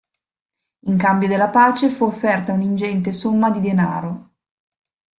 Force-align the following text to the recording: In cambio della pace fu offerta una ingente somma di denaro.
In 0.87 0.97
cambio 0.97 1.27
della 1.27 1.49
pace 1.49 1.91
fu 1.91 2.05
offerta 2.05 2.53
una 2.53 2.63
ingente 2.63 3.11
somma 3.11 3.51
di 3.51 3.59
denaro. 3.59 4.31